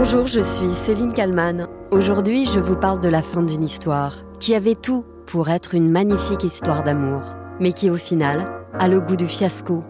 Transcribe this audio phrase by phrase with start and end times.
[0.00, 1.66] Bonjour, je suis Céline Kalman.
[1.90, 5.90] Aujourd'hui, je vous parle de la fin d'une histoire qui avait tout pour être une
[5.90, 7.20] magnifique histoire d'amour,
[7.58, 8.46] mais qui au final
[8.78, 9.82] a le goût du fiasco.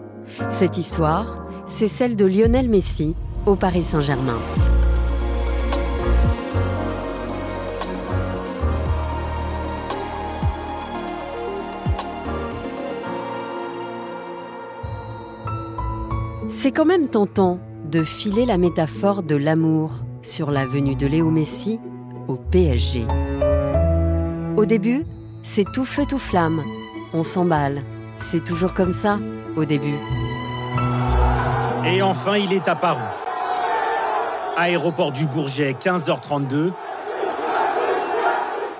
[0.49, 4.39] Cette histoire, c'est celle de Lionel Messi au Paris Saint-Germain.
[16.49, 21.31] C'est quand même tentant de filer la métaphore de l'amour sur la venue de Léo
[21.31, 21.79] Messi
[22.27, 23.07] au PSG.
[24.57, 25.05] Au début,
[25.41, 26.61] c'est tout feu tout flamme.
[27.13, 27.81] On s'emballe.
[28.19, 29.17] C'est toujours comme ça
[29.55, 29.95] au début.
[31.85, 33.01] Et enfin, il est apparu.
[34.55, 36.71] Aéroport du Bourget, 15h32.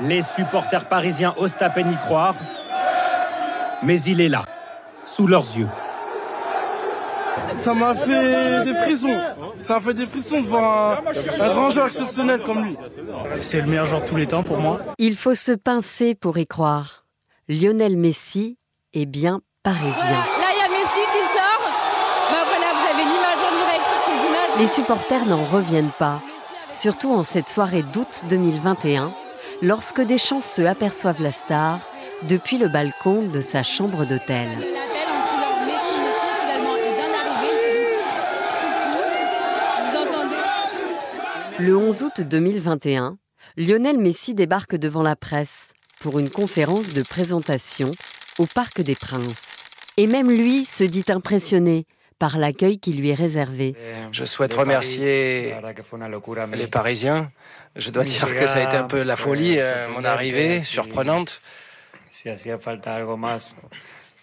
[0.01, 2.35] Les supporters parisiens osent à peine y croire.
[3.81, 4.43] Mais il est là,
[5.05, 5.69] sous leurs yeux.
[7.63, 9.19] Ça m'a fait des frissons.
[9.61, 11.01] Ça m'a fait des frissons de voir
[11.39, 12.77] un, un grand joueur exceptionnel comme lui.
[13.41, 14.79] C'est le meilleur joueur de tous les temps pour moi.
[14.97, 17.05] Il faut se pincer pour y croire.
[17.47, 18.57] Lionel Messi
[18.93, 19.91] est bien parisien.
[19.93, 21.61] Là, il y a Messi qui sort.
[22.31, 24.59] Ben voilà, vous avez l'image en direct sur ces images.
[24.59, 26.21] Les supporters n'en reviennent pas,
[26.73, 29.11] surtout en cette soirée d'août 2021,
[29.61, 31.79] lorsque Deschamps se aperçoivent la star
[32.23, 34.47] depuis le balcon de sa chambre d'hôtel.
[34.49, 37.53] L'appel en criant Messi, Messi, finalement, est bien arrivé.
[39.83, 40.35] Vous entendez
[41.59, 43.17] Le 11 août 2021,
[43.57, 47.91] Lionel Messi débarque devant la presse pour une conférence de présentation
[48.37, 49.57] au Parc des Princes.
[49.97, 51.85] Et même lui se dit impressionné
[52.17, 53.75] par l'accueil qui lui est réservé.
[54.13, 55.53] Je souhaite remercier
[56.53, 57.29] les Parisiens.
[57.75, 61.41] Je dois dire que ça a été un peu la folie, euh, mon arrivée, surprenante.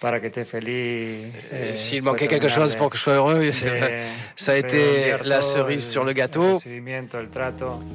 [0.05, 3.51] Et S'il manquait quelque chose pour que je sois heureux,
[4.37, 6.61] ça a été la cerise sur le gâteau.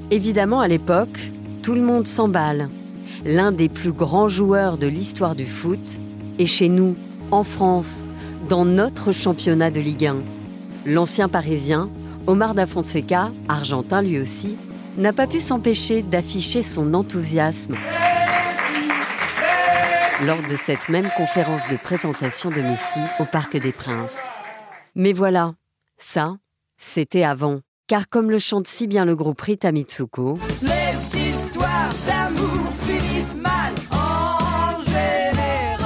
[0.09, 1.19] Évidemment, à l'époque,
[1.61, 2.69] tout le monde s'emballe.
[3.23, 5.99] L'un des plus grands joueurs de l'histoire du foot
[6.39, 6.95] est chez nous,
[7.29, 8.03] en France,
[8.49, 10.17] dans notre championnat de Ligue 1.
[10.87, 11.87] L'ancien parisien,
[12.25, 14.57] Omar Da Fonseca, argentin lui aussi,
[14.97, 17.75] n'a pas pu s'empêcher d'afficher son enthousiasme
[20.25, 24.19] lors de cette même conférence de présentation de Messi au Parc des Princes.
[24.93, 25.55] Mais voilà,
[25.97, 26.35] ça,
[26.77, 27.61] c'était avant.
[27.87, 33.73] Car comme le chante si bien le groupe Rita Mitsuko, Les histoires d'amour finissent mal
[33.91, 35.81] en général.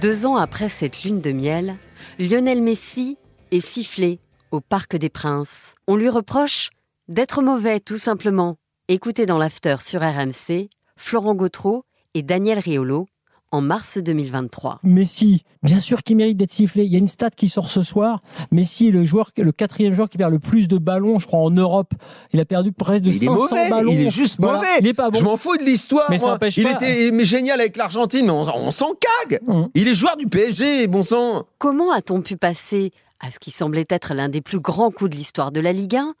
[0.00, 1.76] deux ans après cette lune de miel,
[2.18, 3.16] Lionel Messi
[3.50, 4.20] est sifflé
[4.50, 5.74] au Parc des Princes.
[5.88, 6.70] On lui reproche
[7.08, 8.56] d'être mauvais, tout simplement.
[8.88, 10.68] Écoutez dans l'after sur RMC,
[11.04, 11.84] Florent Gautreau
[12.14, 13.06] et Daniel Riolo
[13.52, 14.80] en mars 2023.
[14.84, 16.84] Messi, bien sûr qu'il mérite d'être sifflé.
[16.86, 18.22] Il y a une stat qui sort ce soir.
[18.50, 21.40] Messi est le joueur, le quatrième joueur qui perd le plus de ballons, je crois,
[21.40, 21.92] en Europe.
[22.32, 23.92] Il a perdu presque de Il est 500 mauvais, ballons.
[23.92, 24.56] il est juste Voilà.
[24.60, 24.68] mauvais.
[24.80, 25.18] Il est pas bon.
[25.18, 26.06] Je m'en fous de l'histoire.
[26.08, 26.72] Mais ça empêche il pas.
[26.72, 29.40] était mais génial avec l'Argentine, mais on, on s'en cague.
[29.46, 29.68] Hum.
[29.74, 31.44] Il est joueur du PSG, bon sang.
[31.58, 35.16] Comment a-t-on pu passer à ce qui semblait être l'un des plus grands coups de
[35.16, 36.14] l'histoire de la Ligue 1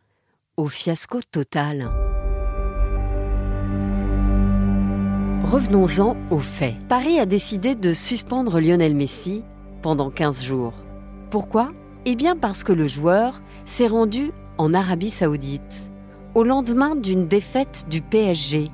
[0.58, 1.90] au fiasco total?
[5.44, 6.74] Revenons-en aux faits.
[6.88, 9.44] Paris a décidé de suspendre Lionel Messi
[9.82, 10.72] pendant 15 jours.
[11.30, 11.70] Pourquoi?
[12.06, 15.92] Eh bien parce que le joueur s'est rendu en Arabie saoudite
[16.34, 18.70] au lendemain d'une défaite du PSG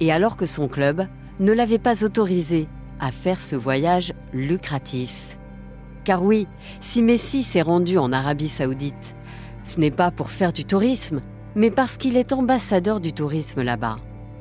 [0.00, 1.06] et alors que son club
[1.40, 2.68] ne l'avait pas autorisé
[3.00, 5.38] à faire ce voyage lucratif.
[6.04, 6.48] Car oui,
[6.80, 9.14] si Messi s'est rendu en Arabie saoudite,
[9.62, 11.20] ce n'est pas pour faire du tourisme,
[11.54, 13.98] mais parce qu'il est ambassadeur du tourisme là-bas.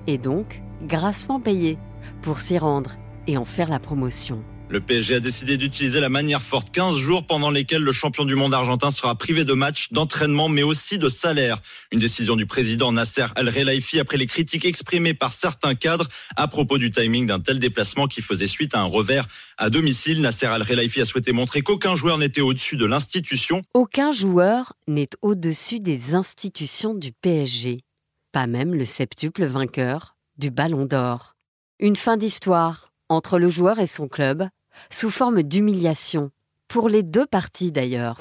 [0.08, 1.78] Et donc, grassement payé
[2.22, 4.44] pour s'y rendre et en faire la promotion.
[4.74, 8.34] Le PSG a décidé d'utiliser la manière forte 15 jours pendant lesquels le champion du
[8.34, 11.60] monde argentin sera privé de matchs, d'entraînement, mais aussi de salaire.
[11.92, 16.08] Une décision du président Nasser Al-Relaifi après les critiques exprimées par certains cadres
[16.38, 19.28] à propos du timing d'un tel déplacement qui faisait suite à un revers
[19.60, 20.22] à domicile.
[20.22, 23.62] Nasser Al-Relaifi a souhaité montrer qu'aucun joueur n'était au-dessus de l'institution.
[23.76, 27.82] Aucun joueur n'est au-dessus des institutions du PSG,
[28.32, 31.36] pas même le septuple vainqueur du Ballon d'Or.
[31.80, 34.48] Une fin d'histoire entre le joueur et son club,
[34.90, 36.32] sous forme d'humiliation,
[36.68, 38.18] pour les deux parties d'ailleurs.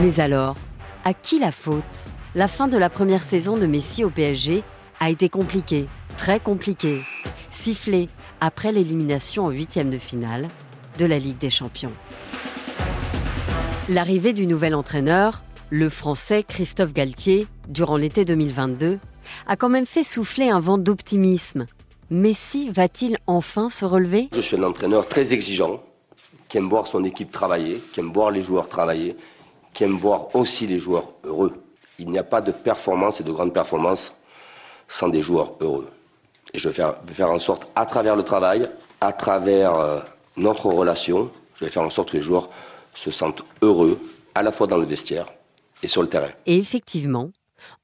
[0.00, 0.56] Mais alors,
[1.04, 2.08] à qui la faute?
[2.34, 4.62] La fin de la première saison de Messi au PSG
[5.00, 5.86] a été compliquée,
[6.16, 7.00] très compliquée,
[7.50, 8.08] sifflée
[8.40, 10.48] après l'élimination en huitième de finale
[10.98, 11.92] de la Ligue des Champions.
[13.88, 18.98] L'arrivée du nouvel entraîneur, le Français Christophe Galtier, durant l'été 2022,
[19.46, 21.66] a quand même fait souffler un vent d'optimisme.
[22.10, 24.28] Messi va-t-il enfin se relever?
[24.32, 25.82] Je suis un entraîneur très exigeant,
[26.48, 29.16] qui aime voir son équipe travailler, qui aime voir les joueurs travailler,
[29.74, 31.52] qui aime voir aussi les joueurs heureux.
[31.98, 34.12] Il n'y a pas de performance et de grande performance
[34.86, 35.88] sans des joueurs heureux.
[36.54, 38.70] Et je vais faire, faire en sorte, à travers le travail,
[39.02, 40.00] à travers euh,
[40.38, 42.48] notre relation, je vais faire en sorte que les joueurs
[42.94, 44.00] se sentent heureux,
[44.34, 45.26] à la fois dans le vestiaire
[45.82, 46.30] et sur le terrain.
[46.46, 47.30] Et effectivement,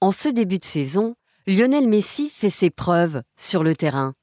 [0.01, 4.15] en ce début de saison, Lionel Messi fait ses preuves sur le terrain.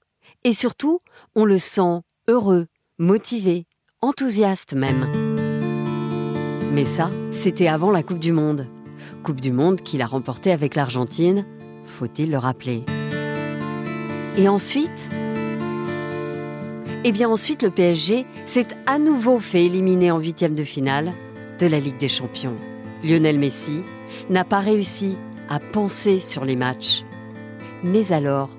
[0.44, 1.02] Et surtout,
[1.36, 3.68] on le sent heureux, motivé,
[4.02, 5.08] enthousiaste même.
[6.74, 8.68] Mais ça, c'était avant la Coupe du Monde.
[9.24, 11.46] Coupe du Monde qu'il a remportée avec l'Argentine,
[11.86, 12.84] faut-il le rappeler.
[14.38, 15.10] Et ensuite?
[17.04, 21.14] Eh bien ensuite, le PSG s'est à nouveau fait éliminer en huitième de finale
[21.60, 22.58] de la Ligue des Champions.
[23.04, 23.84] Lionel Messi
[24.30, 25.18] n'a pas réussi
[25.50, 27.04] à penser sur les matchs.
[27.84, 28.50] Mais alors,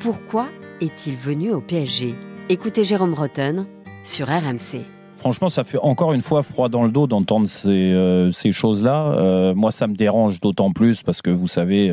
[0.00, 0.48] pourquoi
[0.80, 2.14] est-il venu au PSG
[2.48, 3.66] Écoutez Jérôme Rotten
[4.04, 4.84] sur RMC.
[5.22, 9.12] Franchement, ça fait encore une fois froid dans le dos d'entendre ces, euh, choses-là.
[9.12, 11.90] Euh, moi, ça me dérange d'autant plus parce que vous savez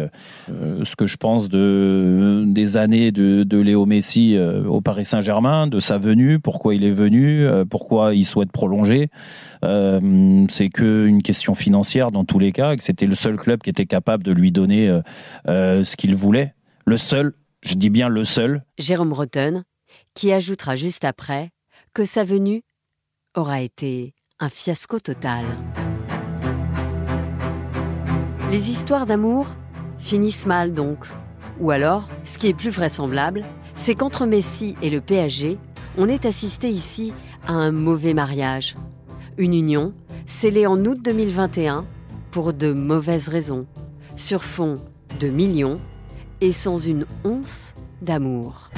[0.49, 4.35] euh, ce que je pense de, des années de, Léo Messi
[4.67, 9.09] au Paris Saint-Germain, de sa venue, pourquoi il est venu, pourquoi il souhaite prolonger.
[9.61, 13.69] c'est que une question financière dans tous les cas, que c'était le seul club qui
[13.69, 15.01] était capable de lui donner
[15.45, 16.55] ce qu'il voulait.
[16.87, 18.63] Le seul, je dis bien le seul.
[18.79, 19.65] Jérôme Rotten,
[20.15, 21.51] qui ajoutera juste après
[21.93, 22.63] que sa venue
[23.35, 25.45] aura été un fiasco total.
[28.51, 29.47] Les histoires d'amour
[29.99, 31.05] finissent mal donc.
[31.59, 33.45] Ou alors, ce qui est plus vraisemblable,
[33.75, 35.57] c'est qu'entre Messi et le PSG,
[35.97, 37.13] on est assisté ici
[37.45, 38.75] à un mauvais mariage.
[39.37, 39.93] Une union
[40.25, 41.85] scellée en août 2021
[42.31, 43.67] pour de mauvaises raisons,
[44.15, 44.75] sur fond
[45.19, 45.79] de millions
[46.41, 48.69] et sans une once d'amour.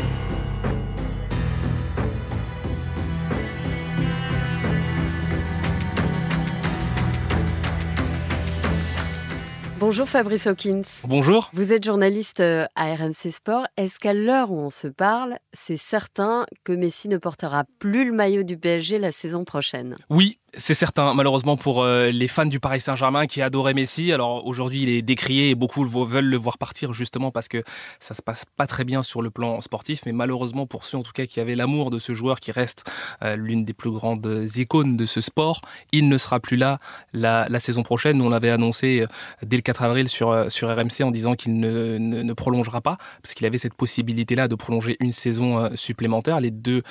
[9.91, 10.83] Bonjour Fabrice Hawkins.
[11.03, 11.49] Bonjour.
[11.51, 13.67] Vous êtes journaliste euh, à RMC Sport.
[13.75, 18.13] Est-ce qu'à l'heure où on se parle, c'est certain que Messi ne portera plus le
[18.13, 19.97] maillot du PSG la saison prochaine?
[20.09, 24.11] Oui, c'est certain, malheureusement pour euh, les fans du Paris Saint-Germain qui adoraient Messi.
[24.11, 27.63] Alors aujourd'hui, il est décrié et beaucoup veulent le voir partir justement parce que
[28.01, 30.01] ça se passe pas très bien sur le plan sportif.
[30.05, 32.83] Mais malheureusement pour ceux en tout cas qui avaient l'amour de ce joueur qui reste
[33.23, 35.61] euh, l'une des plus grandes icônes de ce sport,
[35.93, 36.79] il ne sera plus là
[37.13, 38.21] la, saison prochaine.
[38.21, 39.07] On l'avait annoncé euh,
[39.43, 43.45] dès le 4 avril sur, RMC en disant qu'il ne, ne, prolongera pas parce qu'il
[43.45, 46.41] avait cette possibilité-là de prolonger une saison supplémentaire.
[46.41, 46.81] Les deux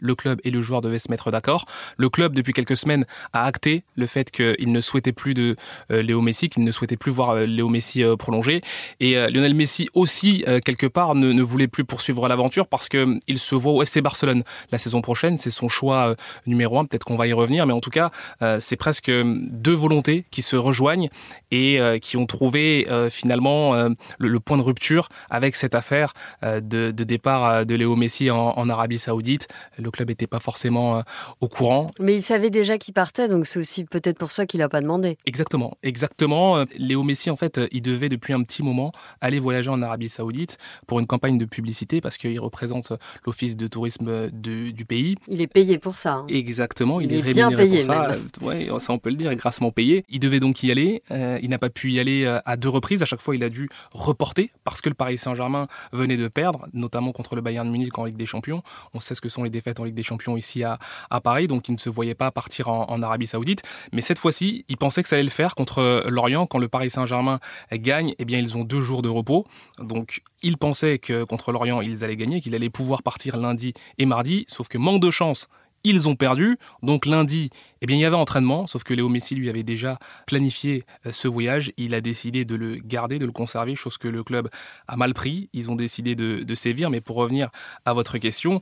[0.00, 1.66] le club et le joueur devaient se mettre d'accord.
[1.96, 5.56] Le club depuis quelques semaines a acté le fait qu'il ne souhaitait plus de
[5.90, 8.60] euh, Léo Messi, qu'il ne souhaitait plus voir euh, Léo Messi euh, prolonger.
[9.00, 13.72] Et Lionel Messi aussi, quelque part, ne, voulait plus poursuivre l'aventure parce qu'il se voit
[13.72, 15.38] au FC Barcelone la saison prochaine.
[15.38, 16.14] C'est son choix
[16.46, 16.84] numéro un.
[16.84, 18.10] Peut-être qu'on va y revenir, mais en tout cas,
[18.58, 21.08] c'est presque deux volontés qui se rejoignent
[21.50, 23.74] et qui ont trouvé finalement
[24.18, 29.35] le, point de rupture avec cette affaire de, départ de Léo Messi en Arabie Saoudite.
[29.78, 31.02] Le club n'était pas forcément
[31.40, 31.90] au courant.
[32.00, 34.80] Mais il savait déjà qu'il partait, donc c'est aussi peut-être pour ça qu'il n'a pas
[34.80, 35.18] demandé.
[35.26, 36.56] Exactement, exactement.
[36.56, 39.82] Euh, Léo Messi, en fait, euh, il devait depuis un petit moment aller voyager en
[39.82, 42.92] Arabie Saoudite pour une campagne de publicité parce qu'il représente
[43.24, 45.16] l'office de tourisme du pays.
[45.28, 46.14] Il est payé pour ça.
[46.14, 46.26] Hein.
[46.28, 48.16] Exactement, il, est, rémunéré bien payé pour ça.
[48.40, 50.04] Ouais, ça on peut le dire, grassement payé.
[50.08, 51.02] Il devait donc y aller.
[51.10, 53.02] Euh, il n'a pas pu y aller à deux reprises.
[53.02, 56.66] À chaque fois, il a dû reporter parce que le Paris Saint-Germain venait de perdre,
[56.72, 58.62] notamment contre le Bayern Munich en Ligue des Champions.
[58.94, 60.78] On sait ce que sont les défaites en Ligue des Champions ici à,
[61.22, 63.62] Paris, donc il ne se voyait pas partir en, Arabie Saoudite.
[63.92, 66.46] Mais cette fois-ci, ils pensaient que ça allait le faire contre Lorient.
[66.46, 67.40] Quand le Paris Saint-Germain
[67.72, 69.46] gagne, eh bien, ils ont deux jours de repos.
[69.78, 74.06] Donc, ils pensaient que contre Lorient, ils allaient gagner, qu'il allait pouvoir partir lundi et
[74.06, 74.44] mardi.
[74.48, 75.48] Sauf que manque de chance,
[75.86, 76.58] ils ont perdu.
[76.82, 79.98] Donc lundi, eh bien, il y avait entraînement, sauf que Léo Messi lui avait déjà
[80.26, 81.72] planifié euh, ce voyage.
[81.76, 84.48] Il a décidé de le garder, de le conserver, chose que le club
[84.88, 85.48] a mal pris.
[85.52, 86.90] Ils ont décidé de sévir.
[86.90, 87.50] Mais pour revenir
[87.84, 88.60] à votre question,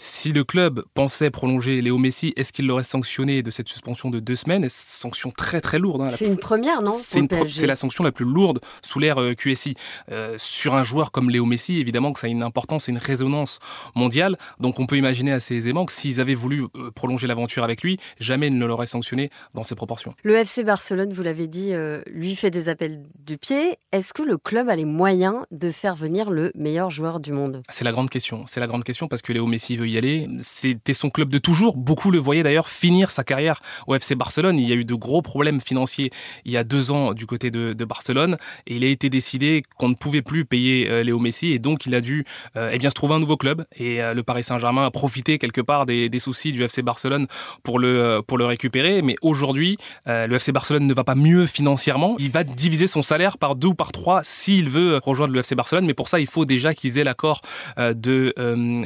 [0.00, 4.20] si le club pensait prolonger Léo Messi, est-ce qu'il l'aurait sanctionné de cette suspension de
[4.20, 4.64] deux semaines?
[4.68, 6.02] Sanction très très lourde.
[6.02, 9.74] Hein, c'est une première, non C'est la sanction la plus lourde sous l'ère euh, QSI.
[10.12, 12.98] Euh, sur un joueur comme Léo Messi, évidemment que ça a une importance et une
[12.98, 13.58] résonance
[13.96, 14.36] mondiale.
[14.60, 17.98] Donc on peut imaginer assez aisément que s'ils avaient voulu euh, prolonger l'aventure avec lui,
[18.20, 20.14] jamais ils ne l'auraient sanctionné dans ces proportions.
[20.22, 21.72] Le FC Barcelone, vous l'avez dit,
[22.06, 23.74] lui fait des appels du pied.
[23.90, 27.62] Est-ce que le club a les moyens de faire venir le meilleur joueur du monde?
[27.68, 28.44] C'est la grande question.
[28.46, 30.28] C'est la grande question parce que Léo Messi veut y aller.
[30.40, 31.76] C'était son club de toujours.
[31.76, 34.58] Beaucoup le voyaient d'ailleurs finir sa carrière au FC Barcelone.
[34.58, 36.10] Il y a eu de gros problèmes financiers
[36.44, 39.88] il y a deux ans du côté de, Barcelone et il a été décidé qu'on
[39.88, 42.26] ne pouvait plus payer euh, Léo Messi et donc il a dû
[42.56, 45.38] euh, eh bien se trouver un nouveau club et euh, le Paris Saint-Germain a profité
[45.38, 47.26] quelque part des, soucis du FC Barcelone
[47.62, 49.02] pour le pour le récupérer.
[49.02, 52.16] Mais aujourd'hui, le FC Barcelone ne va pas mieux financièrement.
[52.18, 55.54] Il va diviser son salaire par deux ou par trois s'il veut rejoindre le FC
[55.54, 55.86] Barcelone.
[55.86, 57.40] Mais pour ça, il faut déjà qu'ils aient l'accord
[57.78, 58.34] de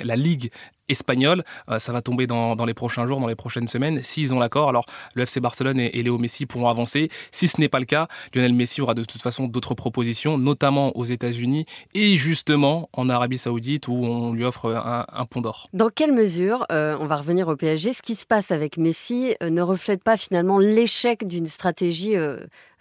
[0.04, 0.50] la Ligue
[0.92, 1.42] espagnol.
[1.68, 4.02] Euh, ça va tomber dans, les prochains jours, dans les prochaines semaines.
[4.02, 7.10] S'ils ont l'accord, alors le FC Barcelone et, et, Léo Messi pourront avancer.
[7.30, 10.96] Si ce n'est pas le cas, Lionel Messi aura de toute façon d'autres propositions, notamment
[10.96, 15.68] aux États-Unis et justement en Arabie Saoudite où on lui offre un, un pont d'or.
[15.72, 19.34] Dans quelle mesure, euh, on va revenir au PSG, ce qui se passe avec Messi
[19.42, 22.16] euh, ne reflète pas finalement l'échec d'une stratégie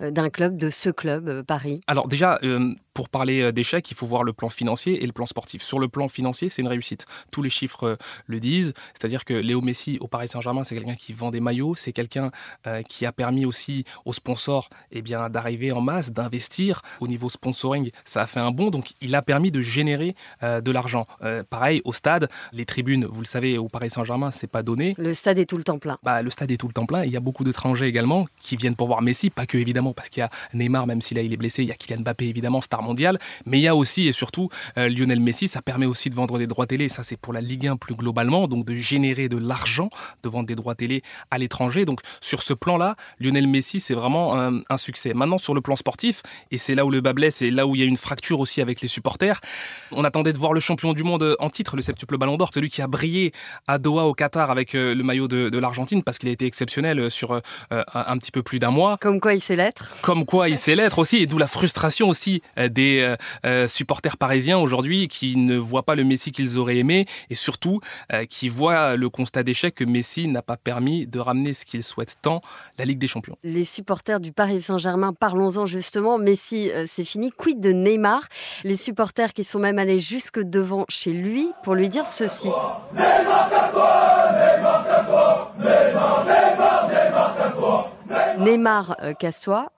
[0.09, 4.05] d'un club, de ce club, euh, Paris Alors déjà, euh, pour parler d'échec, il faut
[4.05, 5.61] voir le plan financier et le plan sportif.
[5.61, 7.05] Sur le plan financier, c'est une réussite.
[7.31, 8.73] Tous les chiffres euh, le disent.
[8.93, 12.31] C'est-à-dire que Léo Messi au Paris Saint-Germain, c'est quelqu'un qui vend des maillots, c'est quelqu'un
[12.67, 16.81] euh, qui a permis aussi aux sponsors eh bien, d'arriver en masse, d'investir.
[16.99, 20.61] Au niveau sponsoring, ça a fait un bond, donc il a permis de générer euh,
[20.61, 21.07] de l'argent.
[21.23, 24.95] Euh, pareil, au stade, les tribunes, vous le savez, au Paris Saint-Germain, c'est pas donné.
[24.97, 25.97] Le stade est tout le temps plein.
[26.03, 27.03] Bah, le stade est tout le temps plein.
[27.05, 30.09] Il y a beaucoup d'étrangers également qui viennent pour voir Messi, pas que évidemment parce
[30.09, 32.27] qu'il y a Neymar, même si là il est blessé, il y a Kylian Mbappé
[32.27, 35.47] évidemment, star mondial, mais il y a aussi et surtout euh, Lionel Messi.
[35.47, 36.89] Ça permet aussi de vendre des droits télé.
[36.89, 39.89] Ça, c'est pour la Ligue 1 plus globalement, donc de générer de l'argent,
[40.23, 41.85] de vendre des droits télé à l'étranger.
[41.85, 45.13] Donc sur ce plan-là, Lionel Messi, c'est vraiment un, succès.
[45.13, 47.75] Maintenant, sur le plan sportif, et c'est là où le bas blesse, et là où
[47.75, 49.39] il y a une fracture aussi avec les supporters,
[49.91, 52.69] on attendait de voir le champion du monde en titre, le septuple Ballon d'Or, celui
[52.69, 53.31] qui a brillé
[53.67, 57.11] à Doha au Qatar avec euh, le maillot de, l'Argentine, parce qu'il a été exceptionnel
[57.11, 58.97] sur euh, un, un, petit peu plus d'un mois.
[58.99, 59.80] Comme quoi il sait l'être.
[60.01, 64.17] Comme quoi il sait l'être aussi, et d'où la frustration aussi euh, des euh, supporters
[64.17, 67.79] parisiens aujourd'hui qui ne voient pas le Messi qu'ils auraient aimé, et surtout
[68.13, 71.83] euh, qui voient le constat d'échec que Messi n'a pas permis de ramener ce qu'ils
[71.83, 72.41] souhaitent tant,
[72.77, 73.37] la Ligue des Champions.
[73.43, 76.17] Les supporters du Paris Saint-Germain, parlons-en justement.
[76.17, 77.31] Messi, euh, c'est fini.
[77.31, 78.21] Quid de Neymar?
[78.63, 82.49] Les supporters qui sont même allés jusque devant chez lui pour lui dire ceci.
[82.93, 85.30] Neymar, casse-toi Neymar, casse-toi
[88.43, 89.13] Neymar, euh,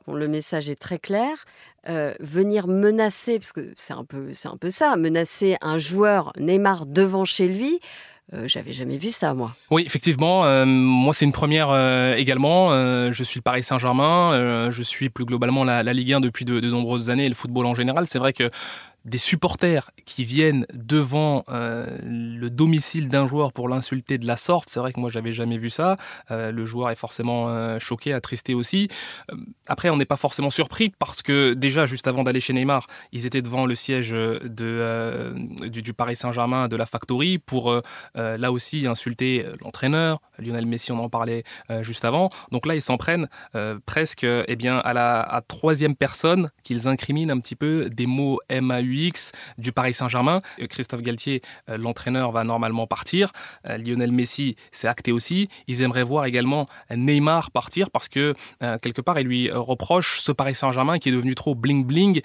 [0.08, 1.46] le message est très clair.
[1.90, 6.86] Euh, venir menacer, parce que c'est un peu, un peu ça, menacer un joueur Neymar
[6.86, 7.80] devant chez lui.
[8.34, 9.54] Euh, J'avais jamais vu ça, moi.
[9.70, 10.46] Oui, effectivement.
[10.46, 11.76] Euh, moi, c'est une première
[12.18, 12.70] également.
[13.12, 14.70] je suis le Paris Saint-Germain.
[14.72, 17.66] je suis plus globalement la, Ligue 1 depuis de, de nombreuses années et le football
[17.66, 18.08] en général.
[18.08, 18.50] C'est vrai que
[19.06, 24.70] des supporters qui viennent devant euh, le domicile d'un joueur pour l'insulter de la sorte,
[24.70, 25.98] c'est vrai que moi j'avais jamais vu ça.
[26.32, 28.88] Euh, le joueur est forcément euh, choqué, attristé aussi.
[29.68, 33.26] après, on n'est pas forcément surpris parce que déjà juste avant d'aller chez Neymar, ils
[33.26, 35.34] étaient devant le siège de,
[35.68, 37.82] du, Paris Saint-Germain, de la Factory, pour
[38.16, 40.20] là aussi insulter l'entraîneur.
[40.40, 41.44] Lionel Messi, on en parlait
[41.82, 42.30] juste avant.
[42.52, 43.28] Donc là, ils s'en prennent
[43.86, 48.93] presque eh bien, à la troisième personne qu'ils incriminent un petit peu des mots MAU
[49.58, 50.42] Du Paris Saint-Germain.
[50.70, 53.32] Christophe Galtier, euh, l'entraîneur, va normalement partir.
[53.68, 55.50] Euh, Lionel Messi, c'est acté aussi.
[55.68, 60.32] Ils aimeraient voir également Neymar partir parce que euh, quelque part, il lui reproche ce
[60.32, 62.22] Paris Saint-Germain qui est devenu trop bling-bling,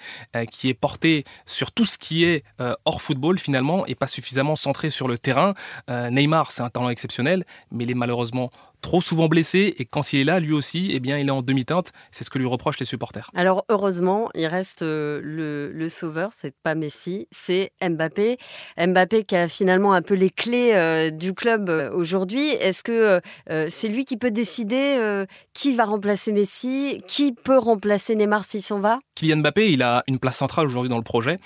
[0.51, 2.43] qui est porté sur tout ce qui est
[2.85, 5.53] hors football finalement et pas suffisamment centré sur le terrain.
[5.87, 10.21] Neymar, c'est un talent exceptionnel, mais il est malheureusement trop souvent blessé et quand il
[10.21, 11.91] est là, lui aussi, eh bien, il est en demi-teinte.
[12.11, 13.29] C'est ce que lui reprochent les supporters.
[13.33, 18.37] Alors heureusement, il reste euh, le, le sauveur, c'est pas Messi, c'est Mbappé.
[18.77, 22.49] Mbappé qui a finalement un peu les clés euh, du club euh, aujourd'hui.
[22.49, 27.57] Est-ce que euh, c'est lui qui peut décider euh, qui va remplacer Messi, qui peut
[27.57, 28.99] remplacer Neymar s'il s'en va?
[29.15, 31.39] Kylian Mbappé, il a une place centrale aujourd'hui dans le projet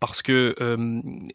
[0.00, 0.54] parce que,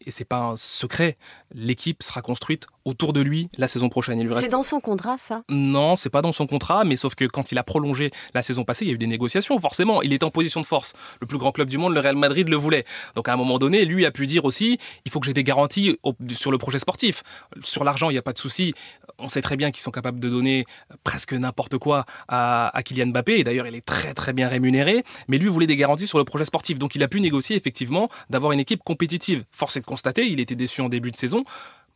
[0.04, 1.16] et c'est pas un secret,
[1.52, 4.20] l'équipe sera construite autour de lui la saison prochaine.
[4.28, 4.40] Reste...
[4.40, 5.42] C'est dans son contrat, ça?
[5.48, 8.64] Non, c'est pas dans son contrat, mais sauf que quand il a prolongé la saison
[8.64, 9.56] passée, il y a eu des négociations.
[9.60, 10.94] Forcément, il était en position de force.
[11.20, 12.84] Le plus grand club du monde, le Real Madrid, le voulait.
[13.14, 15.44] Donc à un moment donné, lui a pu dire aussi, il faut que j'ai des
[15.44, 15.98] garanties
[16.32, 17.22] sur le projet sportif.
[17.62, 18.74] Sur l'argent, il n'y a pas de souci.
[19.20, 20.64] On sait très bien qu'ils sont capables de donner
[21.04, 23.38] presque n'importe quoi à, à Kylian Mbappé.
[23.38, 25.04] Et d'ailleurs, il est très très bien rémunéré.
[25.28, 26.80] Mais lui voulait des garanties sur le projet sportif.
[26.80, 29.44] Donc il a pu négocier effectivement d'avoir une équipe compétitive.
[29.52, 31.44] Force est de constater, il était déçu en début de saison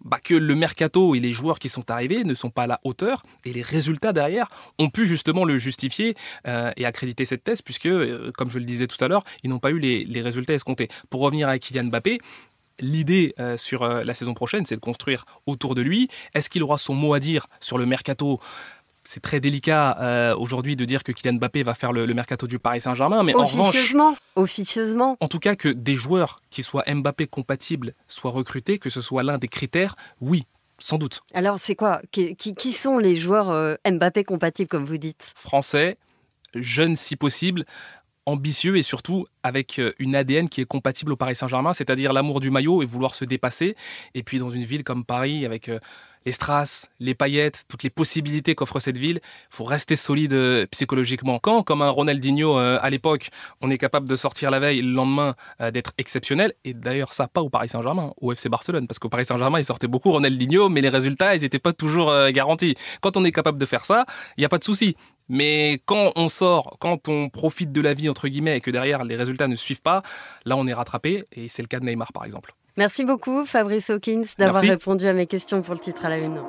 [0.04, 2.80] bah, que le mercato et les joueurs qui sont arrivés ne sont pas à la
[2.84, 6.14] hauteur et les résultats derrière ont pu justement le justifier
[6.46, 9.50] euh, et accréditer cette thèse puisque, euh, comme je le disais tout à l'heure, ils
[9.50, 10.88] n'ont pas eu les, les, résultats escomptés.
[11.10, 12.20] Pour revenir à Kylian Mbappé,
[12.82, 16.08] L'idée euh, sur la saison prochaine, c'est de construire autour de lui.
[16.32, 18.40] Est-ce qu'il aura son mot à dire sur le mercato
[19.10, 22.46] c'est très délicat euh, aujourd'hui de dire que Kylian Mbappé va faire le, le mercato
[22.46, 25.16] du Paris Saint-Germain, mais officieusement, en revanche, officieusement.
[25.18, 29.24] En tout cas, que des joueurs qui soient Mbappé compatibles soient recrutés, que ce soit
[29.24, 30.44] l'un des critères, oui,
[30.78, 31.22] sans doute.
[31.34, 32.02] Alors, c'est quoi?
[32.12, 35.32] Qui, qui, qui sont les joueurs euh, Mbappé compatibles, comme vous dites?
[35.34, 35.98] Français,
[36.54, 37.64] jeunes si possible,
[38.26, 42.38] ambitieux et surtout avec euh, une ADN qui est compatible au Paris Saint-Germain, c'est-à-dire l'amour
[42.38, 43.74] du maillot et vouloir se dépasser.
[44.14, 45.68] Et puis dans une ville comme Paris, avec
[46.26, 50.66] les strass, les paillettes, toutes les possibilités qu'offre cette ville, il faut rester solide euh,
[50.70, 51.38] psychologiquement.
[51.38, 55.34] Quand, comme un Ronaldinho à l'époque, on est capable de sortir la veille, le lendemain
[55.72, 59.24] d'être exceptionnel, et d'ailleurs ça pas au Paris Saint-Germain, au FC Barcelone, parce qu'au Paris
[59.24, 62.74] Saint-Germain, il sortait beaucoup Ronaldinho, mais les résultats, ils n'étaient pas toujours garantis.
[63.00, 64.04] Quand on est capable de faire ça,
[64.36, 64.96] il n'y a pas de souci.
[65.30, 69.04] Mais quand on sort, quand on profite de la vie, entre guillemets, et que derrière
[69.04, 70.02] les résultats ne suivent pas,
[70.44, 72.52] là on est rattrapé, et c'est le cas de Neymar par exemple.
[72.80, 76.40] Merci beaucoup Fabrice Hawkins d'avoir répondu à mes questions pour le titre à la une.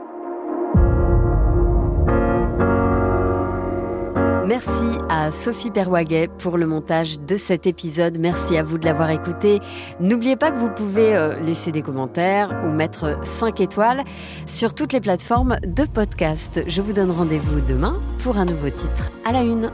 [4.47, 8.17] Merci à Sophie Perwaguet pour le montage de cet épisode.
[8.17, 9.59] Merci à vous de l'avoir écouté.
[9.99, 14.05] N'oubliez pas que vous pouvez euh, laisser des commentaires ou mettre 5 étoiles
[14.45, 16.63] sur toutes les plateformes de podcast.
[16.65, 19.69] Je vous donne rendez-vous demain pour un nouveau titre à la une.